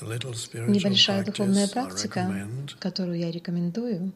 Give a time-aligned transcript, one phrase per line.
[0.00, 2.48] Небольшая духовная практика,
[2.80, 4.12] которую я рекомендую,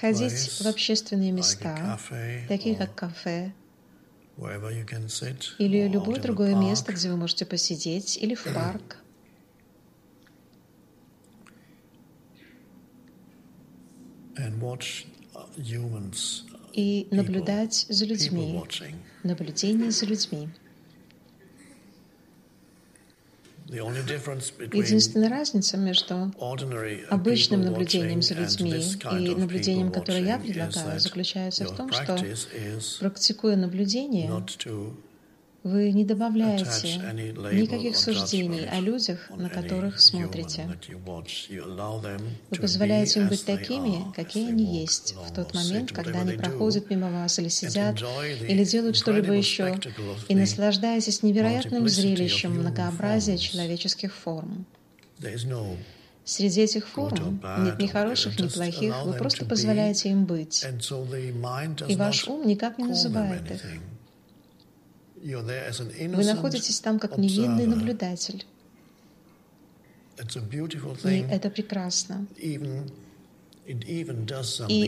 [0.00, 1.98] ходить в общественные места,
[2.48, 3.52] такие как кафе,
[5.58, 8.98] или любое другое место, где вы можете посидеть, или в парк.
[16.76, 18.62] И наблюдать за людьми,
[19.22, 20.50] наблюдение за людьми.
[23.68, 26.32] Единственная разница между
[27.08, 28.74] обычным наблюдением за людьми
[29.18, 32.22] и наблюдением, которое я предлагаю, заключается в том, что
[33.00, 34.30] практикуя наблюдение,
[35.66, 36.88] вы не добавляете
[37.52, 40.68] никаких суждений о людях, на которых смотрите.
[42.50, 47.10] Вы позволяете им быть такими, какие они есть в тот момент, когда они проходят мимо
[47.10, 48.00] вас или сидят,
[48.48, 49.78] или делают что-либо еще,
[50.28, 54.66] и наслаждаетесь невероятным зрелищем многообразия человеческих форм.
[56.24, 60.64] Среди этих форм нет ни хороших, ни плохих, вы просто позволяете им быть.
[61.88, 63.62] И ваш ум никак не называет их.
[65.22, 68.44] Вы находитесь там как невинный наблюдатель.
[71.04, 72.26] И это прекрасно.
[72.36, 72.60] И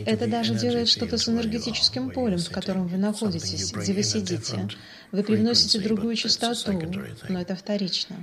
[0.05, 4.69] это даже делает что-то с энергетическим полем, в котором вы находитесь, где вы сидите.
[5.11, 6.81] Вы привносите другую частоту,
[7.27, 8.15] но это вторично.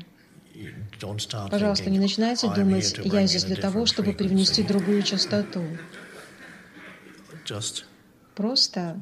[1.50, 5.62] Пожалуйста, не начинайте думать, я здесь для того, чтобы привнести другую частоту.
[8.34, 9.00] Просто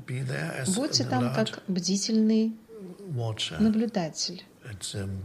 [0.75, 2.53] будьте там как бдительный
[3.59, 4.45] наблюдатель.
[4.95, 5.21] Um,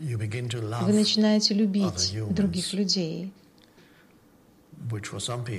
[0.00, 3.32] Вы начинаете любить других людей,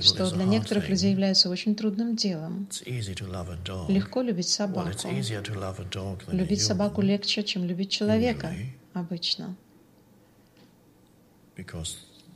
[0.00, 2.68] что для некоторых людей является очень трудным делом.
[3.88, 4.90] Легко любить собаку.
[6.32, 8.54] Любить собаку легче, чем любить человека
[8.94, 9.56] обычно.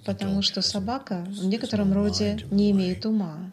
[0.04, 3.50] Потому что собака в некотором роде не имеет ума.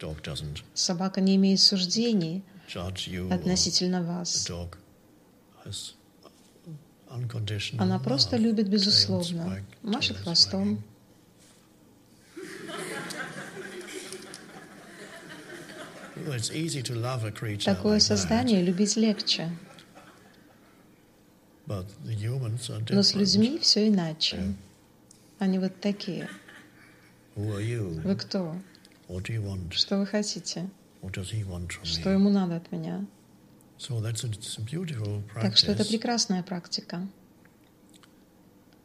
[0.74, 2.42] Собака не имеет суждений,
[3.30, 4.50] относительно вас.
[7.78, 10.82] Она просто любит безусловно, машет хвостом.
[17.64, 19.50] Такое создание любить легче.
[21.66, 24.54] Но с людьми все иначе.
[25.38, 26.28] Они вот такие.
[27.34, 28.56] Вы кто?
[29.70, 30.68] Что вы хотите?
[31.82, 33.04] Что ему надо от меня?
[35.40, 37.08] Так что это прекрасная практика.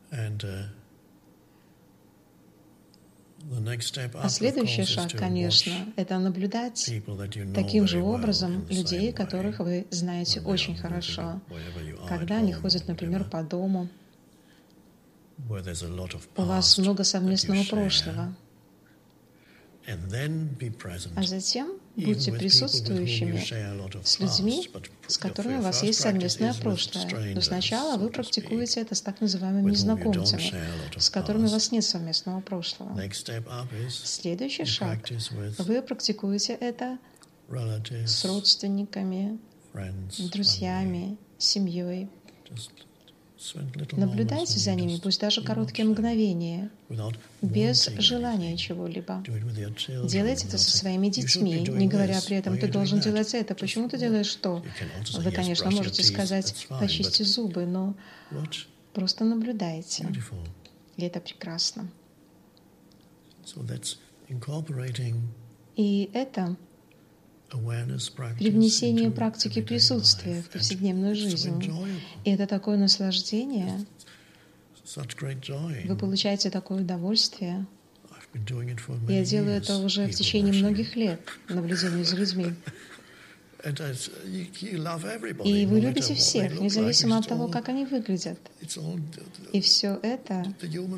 [0.09, 0.69] Uh,
[4.13, 6.91] а следующий шаг, конечно, это наблюдать
[7.53, 11.39] таким же образом людей, которых вы знаете очень хорошо,
[12.07, 13.89] когда они ходят, например, по дому.
[15.47, 18.35] У вас много совместного прошлого.
[21.15, 23.43] А затем будьте присутствующими
[24.03, 24.69] с людьми,
[25.07, 27.33] с которыми у вас есть совместное прошлое.
[27.33, 30.53] Но сначала вы практикуете это с так называемыми незнакомцами,
[30.95, 32.99] с которыми у вас нет совместного прошлого.
[33.89, 34.99] Следующий шаг.
[35.57, 36.97] Вы практикуете это
[38.05, 39.39] с родственниками,
[40.31, 42.09] друзьями, семьей.
[43.91, 46.69] Наблюдайте за ними, пусть даже короткие мгновения,
[47.41, 49.23] без желания чего-либо.
[50.05, 53.55] Делайте это со своими детьми, не говоря при этом, ты должен делать это.
[53.55, 54.63] Почему ты делаешь что?
[55.13, 57.95] Вы, конечно, можете сказать, почисти зубы, но
[58.93, 60.07] просто наблюдайте.
[60.97, 61.89] И это прекрасно.
[65.75, 66.55] И это
[67.49, 71.71] привнесение практики присутствия в повседневную жизнь.
[72.25, 73.85] И это такое наслаждение.
[75.85, 77.65] Вы получаете такое удовольствие.
[79.09, 81.19] Я делаю это уже в течение многих лет,
[81.49, 82.53] наблюдения за людьми.
[85.43, 88.39] И вы любите всех, независимо от того, как они выглядят.
[89.51, 90.45] И все это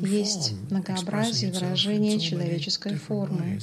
[0.02, 3.58] есть многообразие выражения человеческой формы.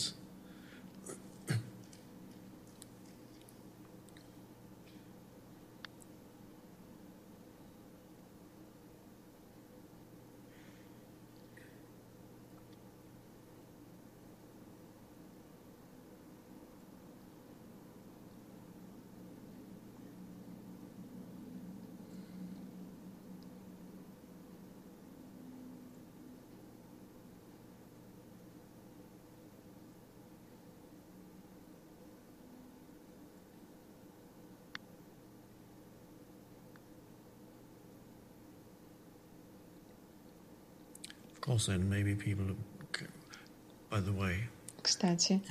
[44.81, 45.41] Кстати,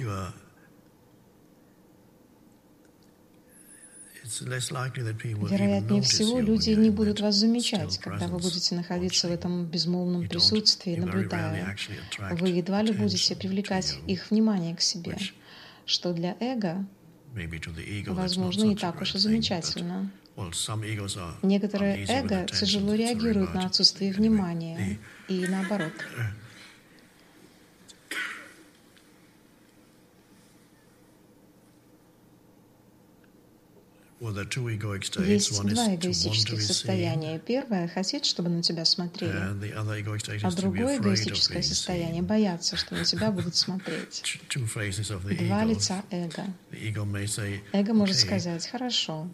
[5.50, 10.96] Вероятнее всего, люди не будут вас замечать, когда вы будете находиться в этом безмолвном присутствии,
[10.96, 11.76] наблюдая.
[12.32, 15.16] Вы едва ли будете привлекать их внимание к себе,
[15.86, 16.84] что для эго,
[18.14, 20.10] возможно, не так уж и замечательно.
[21.42, 24.98] Некоторые эго тяжело реагируют на отсутствие внимания,
[25.28, 25.92] и наоборот.
[34.18, 37.38] Есть два эгоистических состояния.
[37.38, 39.36] Первое— хотеть, чтобы на тебя смотрели,
[40.42, 44.22] а другое эгоистическое состояние— бояться, что на тебя будут смотреть.
[44.50, 46.46] Два лица эго.
[47.72, 49.28] Эго может сказать, хорошо,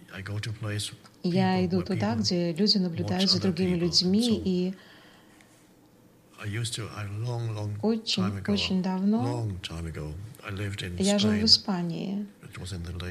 [1.23, 4.75] я иду туда, где люди наблюдают за другими людьми, и
[7.83, 9.49] очень, очень давно
[10.99, 12.27] я жил в Испании.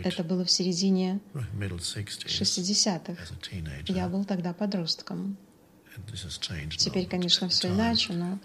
[0.03, 3.15] Это было в середине 60-х.
[3.87, 5.37] Я был тогда подростком.
[6.77, 8.39] Теперь, конечно, все иначе, но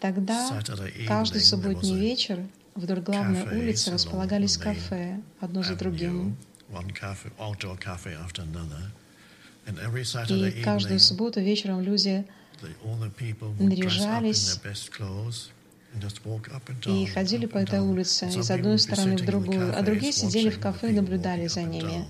[0.00, 0.60] тогда
[1.06, 2.44] каждый субботний вечер
[2.74, 6.36] вдоль главной улицы располагались кафе, одно за другим.
[10.28, 12.26] И каждую субботу вечером люди
[13.58, 14.60] наряжались
[16.86, 20.90] и ходили по этой улице из одной стороны в другую, а другие сидели в кафе
[20.90, 22.06] и наблюдали за ними.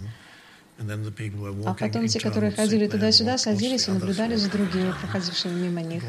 [1.65, 6.03] А потом те, которые ходили туда-сюда, садились и наблюдали за другими, проходившими мимо них.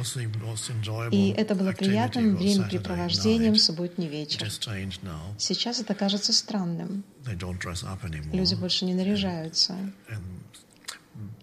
[1.11, 4.49] И это было приятным времяпрепровождением субботний вечер.
[5.37, 7.03] Сейчас это кажется странным.
[8.31, 9.75] Люди больше не наряжаются.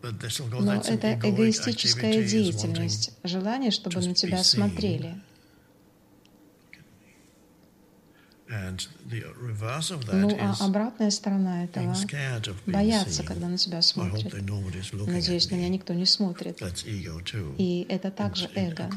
[0.02, 5.20] Но это эгоистическая деятельность, желание, чтобы на тебя смотрели.
[10.12, 11.94] Ну, а обратная сторона этого—
[12.66, 14.32] бояться, когда на тебя смотрят.
[14.92, 16.60] Надеюсь, на меня никто не смотрит.
[17.58, 18.90] И это также эго.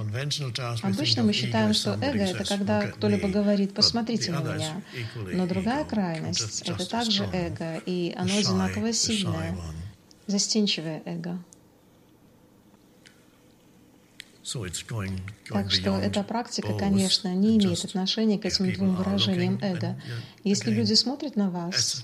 [0.81, 4.81] Обычно мы считаем, что эго— это когда кто-либо говорит «посмотрите на меня».
[5.33, 9.55] Но другая крайность— это также эго, и оно одинаково сильное,
[10.27, 11.39] застенчивое эго.
[15.49, 19.99] Так что эта практика, конечно, не имеет отношения к этим двум выражениям эго.
[20.43, 22.03] Если люди смотрят на вас,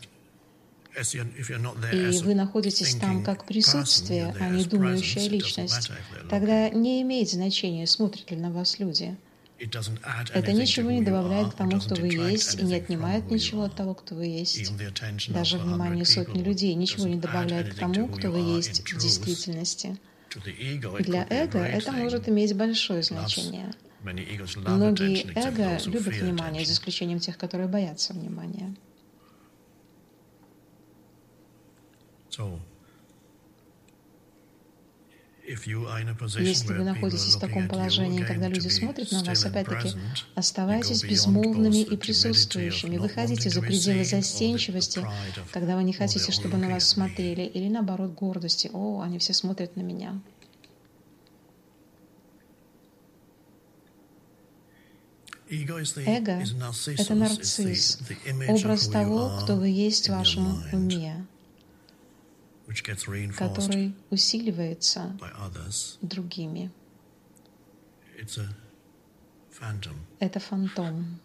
[0.98, 5.92] и вы находитесь там как присутствие, а не думающая личность,
[6.30, 9.16] тогда не имеет значения, смотрят ли на вас люди.
[9.60, 13.94] Это ничего не добавляет к тому, кто вы есть, и не отнимает ничего от того,
[13.94, 14.72] кто вы есть.
[15.30, 19.98] Даже внимание сотни людей ничего не добавляет к тому, кто вы есть в действительности.
[21.00, 23.74] Для эго это может иметь большое значение.
[24.02, 28.76] Многие эго любят внимание, за исключением тех, которые боятся внимания.
[35.50, 39.90] Если вы находитесь в таком положении, когда люди смотрят на вас, опять-таки,
[40.36, 42.98] оставайтесь безмолвными и присутствующими.
[42.98, 45.04] Выходите за пределы застенчивости,
[45.52, 48.70] когда вы не хотите, чтобы на вас смотрели, или наоборот гордости.
[48.72, 50.22] О, они все смотрят на меня.
[55.50, 55.82] Эго—
[56.98, 58.00] это нарцисс,
[58.48, 61.26] образ того, кто вы есть в вашем уме
[63.38, 65.18] который усиливается
[66.02, 66.72] другими.
[70.20, 71.20] Это фантом.